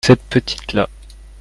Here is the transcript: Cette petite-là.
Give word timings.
Cette 0.03 0.23
petite-là. 0.23 0.89